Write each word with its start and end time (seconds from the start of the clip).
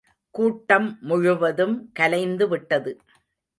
கூட்டம் 0.35 0.97
முழுவதும் 1.01 1.91
கலைந்து 1.93 2.47
விட்டது. 2.47 2.93